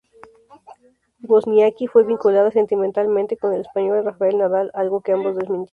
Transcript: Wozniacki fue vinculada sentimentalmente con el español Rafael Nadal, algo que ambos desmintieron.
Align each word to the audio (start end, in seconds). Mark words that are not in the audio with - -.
Wozniacki 1.19 1.85
fue 1.85 2.03
vinculada 2.03 2.49
sentimentalmente 2.49 3.37
con 3.37 3.53
el 3.53 3.61
español 3.61 4.03
Rafael 4.03 4.39
Nadal, 4.39 4.71
algo 4.73 5.01
que 5.01 5.11
ambos 5.11 5.35
desmintieron. 5.35 5.69